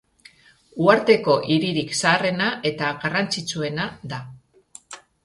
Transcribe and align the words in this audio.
Uharteko 0.85 1.35
hiririk 1.55 1.93
zaharrena 1.97 2.47
eta 2.71 2.89
garrantzitsuena 3.05 3.87
da. 4.15 4.23